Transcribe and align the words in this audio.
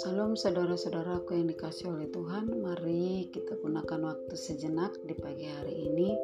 Salam 0.00 0.32
saudara-saudaraku 0.32 1.36
yang 1.36 1.52
dikasih 1.52 1.92
oleh 1.92 2.08
Tuhan 2.08 2.48
Mari 2.48 3.28
kita 3.28 3.60
gunakan 3.60 4.00
waktu 4.00 4.32
sejenak 4.32 4.96
di 5.04 5.12
pagi 5.12 5.44
hari 5.44 5.92
ini 5.92 6.16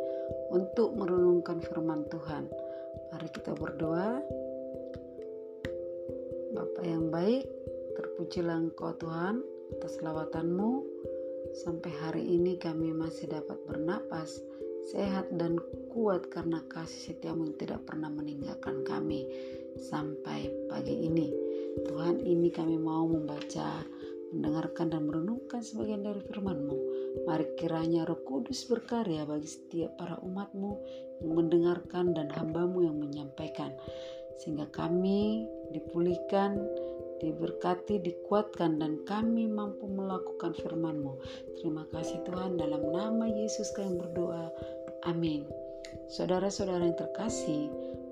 Untuk 0.56 0.96
merenungkan 0.96 1.61
firman 1.61 2.08
Tuhan. 2.08 2.48
Mari 3.12 3.29
kita 3.37 3.53
berdoa. 3.53 4.25
Bapa 6.57 6.81
yang 6.81 7.12
baik 7.12 7.45
Terpujilah 8.01 8.65
engkau 8.65 8.97
Tuhan 8.97 9.45
atas 9.77 10.01
lawatanmu 10.01 10.89
Sampai 11.53 11.93
hari 12.01 12.25
ini 12.25 12.57
kami 12.57 12.97
masih 12.97 13.29
dapat 13.29 13.61
bernapas 13.69 14.41
Sehat 14.89 15.29
dan 15.37 15.61
kuat 15.91 16.30
karena 16.30 16.62
kasih 16.70 17.12
setiamu 17.12 17.50
yang 17.50 17.56
tidak 17.59 17.80
pernah 17.84 18.09
meninggalkan 18.09 18.86
kami 18.86 19.27
Sampai 19.79 20.51
pagi 20.66 21.06
ini 21.06 21.30
Tuhan 21.87 22.19
ini 22.27 22.51
kami 22.51 22.74
mau 22.77 23.06
membaca, 23.06 23.87
mendengarkan 24.34 24.91
dan 24.91 25.06
merenungkan 25.06 25.62
sebagian 25.62 26.02
dari 26.02 26.18
firman-Mu. 26.18 26.77
Mari 27.27 27.55
kiranya 27.55 28.02
roh 28.02 28.18
kudus 28.27 28.66
berkarya 28.66 29.23
bagi 29.23 29.46
setiap 29.46 29.95
para 29.95 30.18
umat-Mu 30.18 30.73
yang 31.23 31.32
mendengarkan 31.38 32.12
dan 32.15 32.27
hamba-Mu 32.34 32.91
yang 32.91 32.98
menyampaikan. 32.98 33.70
Sehingga 34.43 34.66
kami 34.74 35.46
dipulihkan, 35.70 36.59
diberkati, 37.23 38.02
dikuatkan, 38.02 38.82
dan 38.82 38.98
kami 39.07 39.46
mampu 39.46 39.87
melakukan 39.87 40.57
firman-Mu. 40.59 41.23
Terima 41.62 41.87
kasih 41.95 42.18
Tuhan, 42.27 42.59
dalam 42.59 42.82
nama 42.91 43.30
Yesus 43.30 43.70
kami 43.79 44.01
berdoa. 44.01 44.51
Amin. 45.07 45.70
Saudara-saudara 46.11 46.83
yang 46.85 46.99
terkasih, 46.99 47.71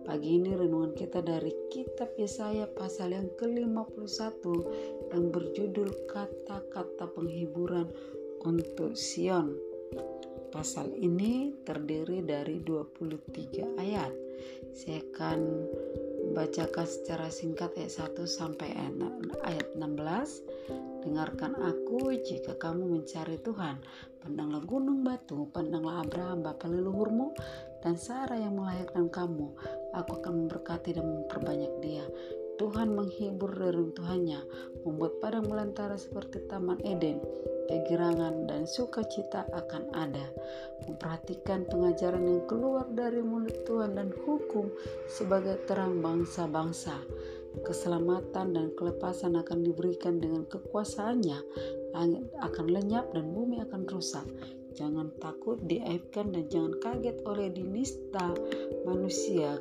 Pagi 0.08 0.40
ini 0.40 0.56
renungan 0.56 0.96
kita 0.96 1.20
dari 1.20 1.52
kitab 1.68 2.08
Yesaya 2.16 2.64
pasal 2.64 3.12
yang 3.12 3.28
ke-51 3.36 4.40
yang 5.12 5.28
berjudul 5.28 6.08
kata-kata 6.08 7.12
penghiburan 7.12 7.92
untuk 8.40 8.96
Sion. 8.96 9.52
Pasal 10.48 10.96
ini 10.96 11.52
terdiri 11.60 12.24
dari 12.24 12.64
23 12.64 13.76
ayat. 13.76 14.08
Saya 14.72 15.04
akan 15.12 15.68
bacakan 16.32 16.88
secara 16.88 17.28
singkat 17.28 17.76
ayat 17.76 18.08
1 18.08 18.24
sampai 18.24 18.72
ayat 19.44 19.76
16. 19.76 21.04
Dengarkan 21.04 21.52
aku 21.52 22.16
jika 22.24 22.56
kamu 22.56 22.96
mencari 22.96 23.36
Tuhan. 23.44 23.76
Pandanglah 24.24 24.64
gunung 24.64 25.04
batu, 25.04 25.52
pandanglah 25.52 26.00
Abraham 26.00 26.48
bapa 26.48 26.64
leluhurmu 26.64 27.36
dan 27.82 27.94
Sarah 27.94 28.38
yang 28.38 28.58
melahirkan 28.58 29.06
kamu 29.10 29.54
aku 29.94 30.20
akan 30.22 30.46
memberkati 30.46 30.96
dan 30.98 31.06
memperbanyak 31.06 31.72
dia. 31.82 32.04
Tuhan 32.58 32.90
menghibur 32.90 33.54
reruntuhannya, 33.54 34.42
membuat 34.82 35.22
padang 35.22 35.46
belantara 35.46 35.94
seperti 35.94 36.42
taman 36.50 36.82
Eden. 36.82 37.22
Kegirangan 37.70 38.50
dan 38.50 38.66
sukacita 38.66 39.46
akan 39.54 39.94
ada. 39.94 40.26
Memperhatikan 40.82 41.70
pengajaran 41.70 42.26
yang 42.26 42.42
keluar 42.50 42.90
dari 42.90 43.22
mulut 43.22 43.54
Tuhan 43.62 43.94
dan 43.94 44.10
hukum 44.26 44.74
sebagai 45.06 45.62
terang 45.70 46.02
bangsa-bangsa. 46.02 46.98
Keselamatan 47.62 48.58
dan 48.58 48.66
kelepasan 48.74 49.38
akan 49.38 49.62
diberikan 49.62 50.18
dengan 50.18 50.42
kekuasaannya. 50.50 51.38
Langit 51.94 52.26
akan 52.42 52.66
lenyap 52.74 53.14
dan 53.14 53.30
bumi 53.30 53.62
akan 53.62 53.86
rusak 53.86 54.26
jangan 54.78 55.10
takut 55.18 55.58
diaibkan 55.66 56.30
dan 56.30 56.46
jangan 56.46 56.78
kaget 56.78 57.18
oleh 57.26 57.50
dinista 57.50 58.30
manusia 58.86 59.58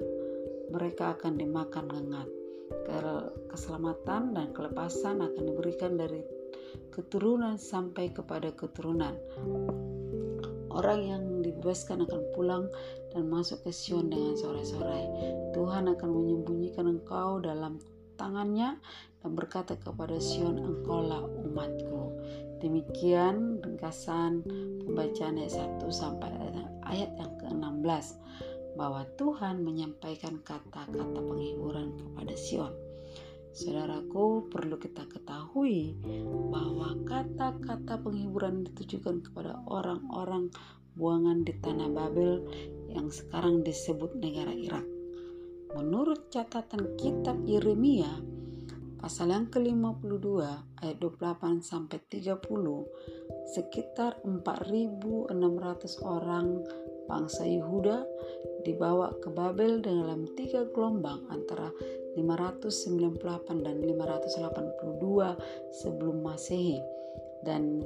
mereka 0.70 1.18
akan 1.18 1.42
dimakan 1.42 1.90
lengat. 1.90 2.30
Keselamatan 3.50 4.38
dan 4.38 4.54
kelepasan 4.54 5.24
akan 5.26 5.44
diberikan 5.44 5.98
dari 5.98 6.22
keturunan 6.94 7.58
sampai 7.58 8.14
kepada 8.14 8.53
keturunan. 8.53 9.16
Orang 10.69 11.02
yang 11.02 11.24
dibebaskan 11.41 12.06
akan 12.06 12.22
pulang 12.38 12.70
dan 13.09 13.25
masuk 13.25 13.66
ke 13.66 13.72
Sion 13.74 14.14
dengan 14.14 14.38
sorai-sorai. 14.38 15.09
Tuhan 15.58 15.90
akan 15.90 16.09
menyembunyikan 16.14 16.86
engkau 16.86 17.41
dalam 17.41 17.81
tangannya 18.20 18.78
dan 19.24 19.31
berkata 19.34 19.74
kepada 19.80 20.22
Sion, 20.22 20.62
engkaulah 20.62 21.25
umatku. 21.25 22.06
Demikian 22.57 23.62
ringkasan 23.62 24.41
pembacaan 24.81 25.38
ayat 25.38 25.53
1 25.81 25.94
sampai 25.94 26.31
ayat 26.88 27.12
yang 27.19 27.34
ke-16 27.38 28.18
bahwa 28.78 29.06
Tuhan 29.18 29.62
menyampaikan 29.62 30.41
kata-kata 30.41 31.19
penghiburan 31.22 31.97
kepada 31.97 32.34
Sion. 32.38 32.73
Saudaraku, 33.57 34.53
perlu 34.53 34.78
kita 34.78 35.09
ketahui 35.09 35.97
bahwa 36.53 36.94
kata-kata 37.09 37.97
penghiburan 38.06 38.69
ditujukan 38.69 39.25
kepada 39.25 39.57
orang-orang 39.66 40.53
buangan 40.94 41.41
di 41.41 41.57
tanah 41.57 41.90
Babel 41.90 42.46
yang 42.94 43.09
sekarang 43.09 43.66
disebut 43.66 44.13
negara 44.17 44.53
Irak. 44.53 44.85
Menurut 45.73 46.29
catatan 46.29 46.97
kitab 47.01 47.41
Yeremia 47.46 48.09
pasal 48.97 49.30
yang 49.34 49.47
ke-52 49.53 50.28
ayat 50.81 50.97
28 51.00 51.62
sampai 51.62 52.02
30 52.09 52.41
sekitar 53.53 54.19
4600 54.25 55.34
orang 56.03 56.66
bangsa 57.08 57.47
Yehuda 57.47 58.03
dibawa 58.68 59.16
ke 59.24 59.31
Babel 59.31 59.80
dalam 59.80 60.28
tiga 60.35 60.68
gelombang 60.68 61.24
antara 61.31 61.72
598 62.19 63.63
dan 63.63 63.78
582 63.80 65.72
sebelum 65.72 66.18
Masehi 66.25 66.81
dan 67.46 67.85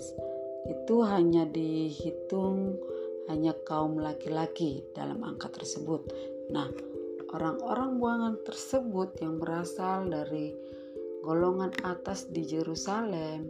itu 0.66 0.96
hanya 1.06 1.46
dihitung 1.50 2.78
hanya 3.30 3.54
kaum 3.68 4.02
laki-laki 4.02 4.82
dalam 4.98 5.22
angka 5.22 5.54
tersebut. 5.54 6.10
Nah, 6.50 6.68
orang-orang 7.32 8.02
buangan 8.02 8.36
tersebut 8.44 9.16
yang 9.24 9.40
berasal 9.40 10.10
dari 10.10 10.52
golongan 11.22 11.72
atas 11.86 12.30
di 12.30 12.42
Yerusalem 12.46 13.50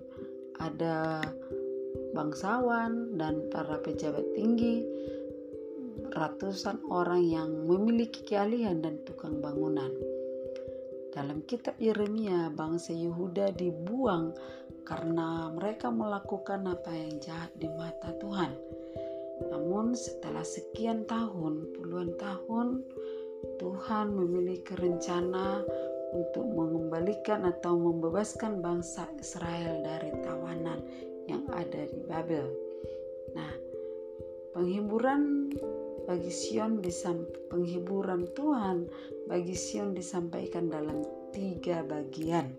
ada 0.60 1.24
bangsawan 2.12 3.16
dan 3.16 3.48
para 3.50 3.80
pejabat 3.80 4.24
tinggi 4.36 4.84
ratusan 6.12 6.80
orang 6.92 7.24
yang 7.24 7.50
memiliki 7.68 8.24
keahlian 8.28 8.84
dan 8.84 9.00
tukang 9.08 9.40
bangunan. 9.40 9.92
Dalam 11.12 11.44
kitab 11.44 11.76
Yeremia, 11.76 12.52
bangsa 12.56 12.96
Yehuda 12.96 13.52
dibuang 13.60 14.32
karena 14.88 15.52
mereka 15.52 15.92
melakukan 15.92 16.64
apa 16.72 16.92
yang 16.92 17.20
jahat 17.20 17.52
di 17.60 17.68
mata 17.76 18.16
Tuhan. 18.20 18.56
Namun 19.52 19.92
setelah 19.92 20.44
sekian 20.44 21.04
tahun, 21.04 21.76
puluhan 21.76 22.16
tahun, 22.16 22.88
Tuhan 23.60 24.16
memiliki 24.16 24.72
rencana 24.80 25.66
untuk 26.12 26.44
mengembalikan 26.44 27.48
atau 27.48 27.80
membebaskan 27.80 28.60
bangsa 28.60 29.08
Israel 29.20 29.82
dari 29.84 30.12
tawanan 30.24 30.80
yang 31.28 31.48
ada 31.56 31.88
di 31.88 32.00
Babel. 32.04 32.48
Nah, 33.36 33.54
penghiburan 34.52 35.52
bagi 36.06 36.34
Sion 36.34 36.84
penghiburan 37.48 38.28
Tuhan 38.36 38.90
bagi 39.32 39.56
Sion 39.56 39.96
disampaikan 39.96 40.68
dalam 40.68 41.04
tiga 41.32 41.86
bagian. 41.88 42.52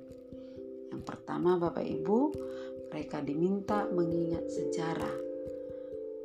Yang 0.88 1.02
pertama 1.04 1.60
Bapak 1.60 1.84
Ibu, 1.84 2.20
mereka 2.88 3.20
diminta 3.20 3.88
mengingat 3.92 4.48
sejarah 4.48 5.32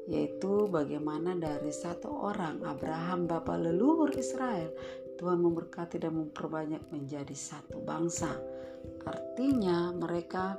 yaitu 0.08 0.72
bagaimana 0.72 1.36
dari 1.36 1.68
satu 1.68 2.08
orang 2.08 2.64
Abraham 2.64 3.28
bapak 3.28 3.60
leluhur 3.60 4.16
Israel 4.16 4.72
Tuhan 5.18 5.42
memberkati 5.42 5.98
dan 5.98 6.14
memperbanyak 6.16 6.82
menjadi 6.94 7.34
satu 7.34 7.82
bangsa. 7.82 8.30
Artinya 9.04 9.92
mereka 9.92 10.56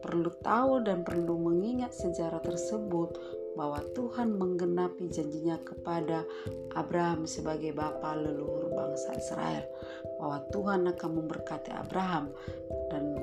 perlu 0.00 0.30
tahu 0.40 0.86
dan 0.86 1.02
perlu 1.02 1.34
mengingat 1.36 1.92
sejarah 1.92 2.40
tersebut 2.40 3.18
bahwa 3.56 3.80
Tuhan 3.96 4.36
menggenapi 4.36 5.08
janjinya 5.08 5.56
kepada 5.64 6.22
Abraham 6.76 7.24
sebagai 7.24 7.72
bapa 7.72 8.14
leluhur 8.14 8.68
bangsa 8.70 9.16
Israel 9.16 9.64
bahwa 10.20 10.38
Tuhan 10.52 10.80
akan 10.92 11.10
memberkati 11.24 11.72
Abraham 11.72 12.30
dan 12.92 13.16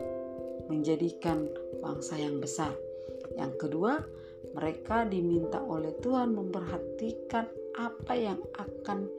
menjadikan 0.68 1.46
bangsa 1.80 2.18
yang 2.18 2.42
besar. 2.42 2.74
Yang 3.38 3.70
kedua, 3.70 4.02
mereka 4.58 5.06
diminta 5.06 5.62
oleh 5.62 5.94
Tuhan 6.02 6.34
memperhatikan 6.34 7.46
apa 7.74 8.14
yang 8.14 8.38
akan 8.58 9.10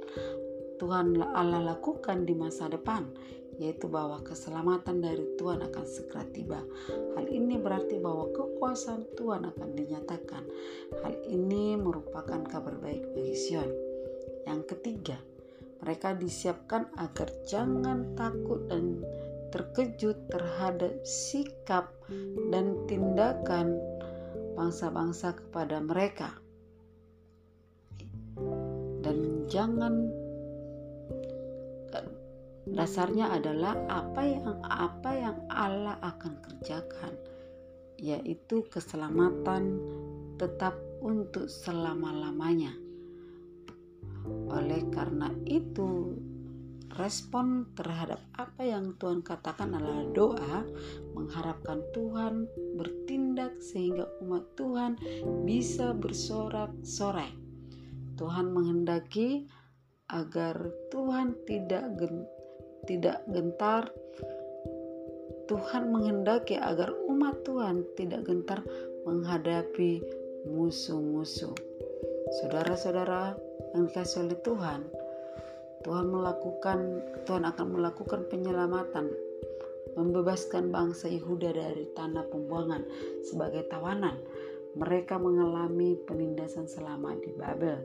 Tuhan 0.78 1.18
Allah 1.22 1.74
lakukan 1.74 2.26
di 2.26 2.34
masa 2.34 2.66
depan 2.70 3.06
yaitu 3.58 3.86
bahwa 3.86 4.18
keselamatan 4.26 4.98
dari 4.98 5.22
Tuhan 5.38 5.62
akan 5.62 5.86
segera 5.86 6.26
tiba. 6.34 6.60
Hal 7.14 7.30
ini 7.30 7.54
berarti 7.54 8.02
bahwa 8.02 8.30
kekuasaan 8.34 9.14
Tuhan 9.14 9.46
akan 9.46 9.68
dinyatakan. 9.78 10.42
Hal 11.02 11.14
ini 11.30 11.78
merupakan 11.78 12.42
kabar 12.50 12.74
baik 12.82 13.14
bagi 13.14 13.36
Sion. 13.38 13.70
Yang 14.44 14.74
ketiga, 14.74 15.18
Mereka 15.84 16.16
disiapkan 16.16 16.88
agar 16.96 17.28
jangan 17.44 18.16
takut 18.16 18.56
dan 18.72 19.04
terkejut 19.52 20.16
terhadap 20.32 20.96
sikap 21.04 21.92
dan 22.48 22.72
tindakan 22.88 23.76
bangsa-bangsa 24.56 25.36
kepada 25.36 25.84
mereka. 25.84 26.40
Dan 29.04 29.44
jangan 29.44 30.08
dasarnya 32.64 33.36
adalah 33.36 33.76
apa 33.88 34.22
yang 34.24 34.56
apa 34.64 35.10
yang 35.12 35.36
Allah 35.52 36.00
akan 36.00 36.32
kerjakan 36.40 37.12
yaitu 38.00 38.66
keselamatan 38.68 39.78
tetap 40.36 40.74
untuk 41.04 41.46
selama-lamanya. 41.46 42.74
Oleh 44.50 44.82
karena 44.88 45.30
itu, 45.44 46.16
respon 46.96 47.68
terhadap 47.76 48.22
apa 48.34 48.62
yang 48.64 48.96
Tuhan 48.96 49.20
katakan 49.20 49.76
adalah 49.76 50.04
doa, 50.16 50.58
mengharapkan 51.12 51.84
Tuhan 51.92 52.48
bertindak 52.80 53.60
sehingga 53.60 54.08
umat 54.24 54.44
Tuhan 54.56 54.96
bisa 55.44 55.92
bersorak-sorai. 55.92 57.30
Tuhan 58.14 58.54
menghendaki 58.54 59.50
agar 60.08 60.70
Tuhan 60.94 61.34
tidak 61.44 61.98
tidak 62.84 63.24
gentar. 63.28 63.90
Tuhan 65.44 65.92
menghendaki 65.92 66.56
agar 66.56 66.88
umat 67.04 67.44
Tuhan 67.44 67.84
tidak 68.00 68.24
gentar 68.24 68.64
menghadapi 69.04 70.00
musuh-musuh. 70.48 71.52
Saudara-saudara 72.40 73.36
yang 73.76 73.92
dikasih 73.92 74.24
oleh 74.24 74.38
Tuhan, 74.40 74.80
Tuhan 75.84 76.06
melakukan 76.08 76.80
Tuhan 77.28 77.44
akan 77.44 77.66
melakukan 77.76 78.24
penyelamatan 78.32 79.12
membebaskan 79.94 80.74
bangsa 80.74 81.06
Yehuda 81.06 81.54
dari 81.54 81.86
tanah 81.94 82.26
pembuangan 82.28 82.82
sebagai 83.22 83.66
tawanan. 83.70 84.18
Mereka 84.74 85.22
mengalami 85.22 85.94
penindasan 86.02 86.66
selama 86.66 87.14
di 87.22 87.30
Babel. 87.30 87.78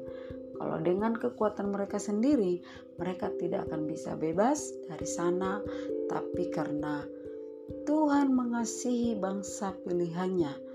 Kalau 0.60 0.78
dengan 0.84 1.16
kekuatan 1.16 1.72
mereka 1.72 1.96
sendiri, 1.96 2.60
mereka 3.00 3.32
tidak 3.40 3.72
akan 3.72 3.88
bisa 3.88 4.20
bebas 4.20 4.76
dari 4.92 5.08
sana, 5.08 5.64
tapi 6.12 6.52
karena 6.52 7.08
Tuhan 7.88 8.36
mengasihi 8.36 9.16
bangsa 9.16 9.72
pilihannya, 9.88 10.70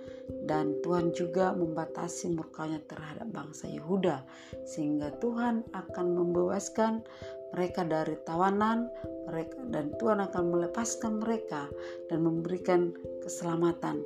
dan 0.48 0.80
Tuhan 0.80 1.12
juga 1.12 1.52
membatasi 1.52 2.32
murkanya 2.32 2.80
terhadap 2.88 3.28
bangsa 3.32 3.68
Yehuda 3.68 4.24
sehingga 4.64 5.12
Tuhan 5.20 5.64
akan 5.72 6.06
membebaskan 6.16 7.04
mereka 7.52 7.86
dari 7.86 8.16
tawanan 8.26 8.90
mereka 9.28 9.56
dan 9.70 9.94
Tuhan 10.00 10.18
akan 10.24 10.44
melepaskan 10.50 11.22
mereka 11.22 11.70
dan 12.10 12.24
memberikan 12.24 12.92
keselamatan. 13.22 14.02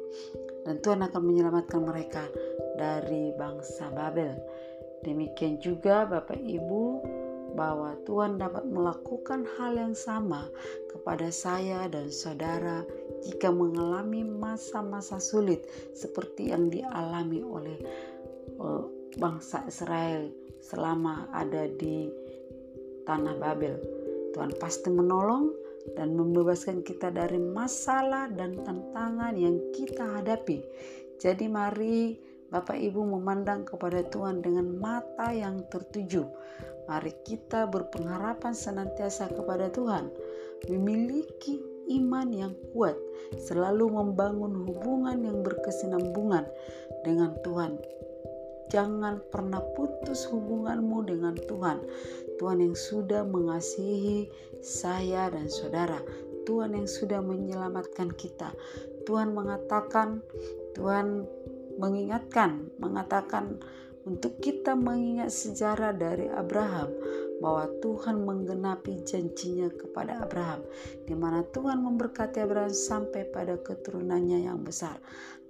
Dan 0.69 0.85
Tuhan 0.85 1.01
akan 1.01 1.23
menyelamatkan 1.25 1.81
mereka 1.81 2.29
dari 2.77 3.33
bangsa 3.41 3.89
Babel 3.89 4.37
demikian 5.03 5.59
juga 5.63 6.07
Bapak 6.07 6.39
Ibu 6.39 6.85
bahwa 7.57 7.97
Tuhan 8.05 8.37
dapat 8.37 8.69
melakukan 8.69 9.49
hal 9.57 9.75
yang 9.75 9.97
sama 9.97 10.47
kepada 10.93 11.33
saya 11.33 11.89
dan 11.89 12.13
saudara 12.13 12.85
jika 13.25 13.49
mengalami 13.49 14.23
masa-masa 14.23 15.19
sulit 15.19 15.65
seperti 15.97 16.53
yang 16.53 16.69
dialami 16.69 17.41
oleh 17.41 17.79
uh, 18.61 18.85
bangsa 19.17 19.65
Israel 19.67 20.29
selama 20.61 21.27
ada 21.33 21.67
di 21.67 22.13
tanah 23.09 23.35
Babel. 23.41 23.81
Tuhan 24.37 24.53
pasti 24.61 24.93
menolong 24.93 25.51
dan 25.97 26.13
membebaskan 26.13 26.85
kita 26.85 27.09
dari 27.09 27.41
masalah 27.41 28.29
dan 28.29 28.61
tantangan 28.61 29.33
yang 29.35 29.57
kita 29.73 30.21
hadapi. 30.21 30.61
Jadi 31.17 31.49
mari 31.49 32.15
Bapak 32.49 32.81
Ibu 32.81 33.05
memandang 33.05 33.69
kepada 33.69 34.01
Tuhan 34.09 34.41
dengan 34.41 34.73
mata 34.81 35.29
yang 35.37 35.69
tertuju. 35.69 36.25
Mari 36.89 37.13
kita 37.21 37.69
berpengharapan 37.69 38.57
senantiasa 38.57 39.29
kepada 39.29 39.69
Tuhan, 39.69 40.09
memiliki 40.73 41.61
iman 41.93 42.29
yang 42.33 42.57
kuat, 42.73 42.97
selalu 43.37 43.93
membangun 43.93 44.65
hubungan 44.65 45.21
yang 45.21 45.45
berkesinambungan 45.45 46.49
dengan 47.05 47.37
Tuhan. 47.45 47.77
Jangan 48.73 49.21
pernah 49.29 49.61
putus 49.77 50.29
hubunganmu 50.29 51.05
dengan 51.05 51.37
Tuhan. 51.37 51.85
Tuhan 52.41 52.65
yang 52.65 52.77
sudah 52.77 53.25
mengasihi 53.25 54.29
saya 54.61 55.29
dan 55.33 55.49
saudara. 55.49 56.01
Tuhan 56.49 56.73
yang 56.73 56.89
sudah 56.89 57.21
menyelamatkan 57.21 58.13
kita. 58.17 58.53
Tuhan 59.05 59.37
mengatakan, 59.37 60.25
Tuhan 60.77 61.29
mengingatkan, 61.79 62.75
mengatakan 62.83 63.57
untuk 64.05 64.41
kita 64.43 64.75
mengingat 64.75 65.31
sejarah 65.31 65.95
dari 65.95 66.27
Abraham 66.33 66.91
bahwa 67.39 67.71
Tuhan 67.79 68.27
menggenapi 68.27 69.07
janjinya 69.07 69.71
kepada 69.71 70.27
Abraham 70.27 70.67
di 71.07 71.15
mana 71.15 71.47
Tuhan 71.55 71.79
memberkati 71.87 72.43
Abraham 72.43 72.75
sampai 72.75 73.31
pada 73.31 73.55
keturunannya 73.63 74.49
yang 74.51 74.67
besar. 74.67 74.99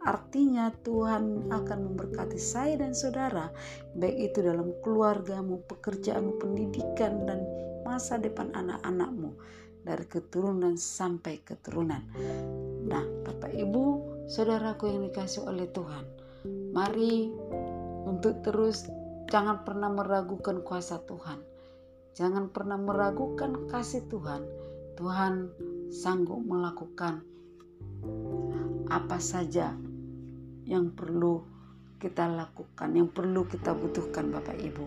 Artinya 0.04 0.70
Tuhan 0.86 1.50
akan 1.50 1.78
memberkati 1.90 2.38
saya 2.38 2.78
dan 2.78 2.94
saudara 2.94 3.50
baik 3.98 4.30
itu 4.30 4.46
dalam 4.46 4.70
keluargamu, 4.84 5.64
pekerjaanmu, 5.66 6.38
pendidikan 6.38 7.26
dan 7.26 7.42
masa 7.82 8.20
depan 8.20 8.52
anak-anakmu 8.54 9.34
dari 9.82 10.04
keturunan 10.06 10.76
sampai 10.76 11.40
keturunan. 11.42 12.04
Nah, 12.84 13.02
Bapak 13.24 13.50
Ibu, 13.56 13.84
saudaraku 14.28 14.92
yang 14.92 15.08
dikasih 15.08 15.48
oleh 15.48 15.66
Tuhan, 15.72 16.04
mari 16.78 17.26
untuk 18.06 18.38
terus 18.46 18.86
jangan 19.26 19.66
pernah 19.66 19.90
meragukan 19.90 20.62
kuasa 20.62 21.02
Tuhan 21.02 21.48
Jangan 22.18 22.50
pernah 22.50 22.74
meragukan 22.74 23.70
kasih 23.70 24.02
Tuhan. 24.10 24.42
Tuhan 24.98 25.54
sanggup 25.94 26.42
melakukan 26.42 27.22
apa 28.90 29.22
saja 29.22 29.70
yang 30.66 30.90
perlu 30.98 31.46
kita 32.02 32.26
lakukan, 32.26 32.90
yang 32.90 33.06
perlu 33.14 33.46
kita 33.46 33.70
butuhkan 33.70 34.34
Bapak 34.34 34.58
Ibu. 34.58 34.86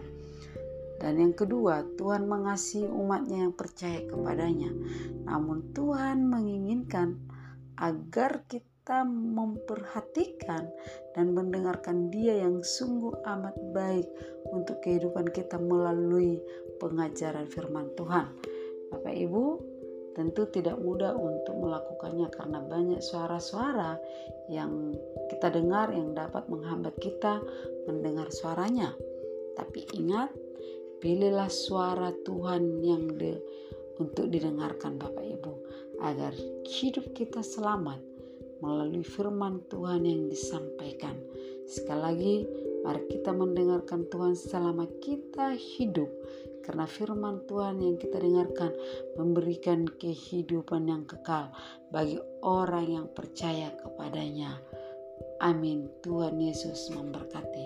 Dan 1.00 1.24
yang 1.24 1.32
kedua, 1.32 1.88
Tuhan 1.96 2.28
mengasihi 2.28 2.92
umatnya 2.92 3.48
yang 3.48 3.56
percaya 3.56 4.04
kepadanya. 4.12 4.76
Namun 5.24 5.72
Tuhan 5.72 6.28
menginginkan 6.28 7.16
agar 7.80 8.44
kita 8.44 8.71
kita 8.82 9.06
memperhatikan 9.06 10.66
dan 11.14 11.38
mendengarkan 11.38 12.10
Dia 12.10 12.42
yang 12.42 12.66
sungguh 12.66 13.14
amat 13.30 13.54
baik 13.78 14.10
untuk 14.50 14.82
kehidupan 14.82 15.30
kita 15.30 15.62
melalui 15.62 16.42
pengajaran 16.82 17.46
firman 17.46 17.94
Tuhan. 17.94 18.26
Bapak 18.90 19.14
Ibu, 19.14 19.46
tentu 20.18 20.50
tidak 20.50 20.82
mudah 20.82 21.14
untuk 21.14 21.62
melakukannya 21.62 22.26
karena 22.34 22.58
banyak 22.66 23.06
suara-suara 23.06 24.02
yang 24.50 24.98
kita 25.30 25.54
dengar 25.54 25.94
yang 25.94 26.18
dapat 26.18 26.50
menghambat 26.50 26.98
kita 26.98 27.38
mendengar 27.86 28.34
suaranya. 28.34 28.98
Tapi 29.62 29.94
ingat, 29.94 30.34
pilihlah 30.98 31.54
suara 31.54 32.10
Tuhan 32.26 32.82
yang 32.82 33.14
de, 33.14 33.38
untuk 34.02 34.34
didengarkan 34.34 34.98
Bapak 34.98 35.22
Ibu 35.22 35.54
agar 36.02 36.34
hidup 36.66 37.14
kita 37.14 37.46
selamat 37.46 38.11
melalui 38.62 39.02
firman 39.02 39.62
Tuhan 39.68 40.06
yang 40.06 40.30
disampaikan. 40.30 41.18
Sekali 41.68 42.02
lagi, 42.02 42.36
mari 42.86 43.04
kita 43.10 43.34
mendengarkan 43.34 44.08
Tuhan 44.08 44.38
selama 44.38 44.86
kita 45.02 45.54
hidup, 45.58 46.10
karena 46.66 46.86
firman 46.86 47.46
Tuhan 47.50 47.82
yang 47.82 47.98
kita 47.98 48.22
dengarkan 48.22 48.72
memberikan 49.18 49.86
kehidupan 49.86 50.88
yang 50.88 51.04
kekal 51.06 51.50
bagi 51.90 52.22
orang 52.46 52.88
yang 52.90 53.08
percaya 53.12 53.74
kepadanya. 53.82 54.58
Amin. 55.42 55.90
Tuhan 56.06 56.38
Yesus 56.38 56.94
memberkati. 56.94 57.66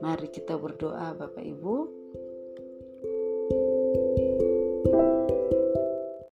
Mari 0.00 0.28
kita 0.32 0.56
berdoa, 0.56 1.16
Bapak 1.16 1.44
Ibu. 1.44 1.99